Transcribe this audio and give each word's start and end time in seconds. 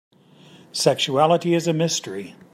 Sexuality 0.73 1.53
is 1.53 1.67
a 1.67 1.73
mystery. 1.73 2.35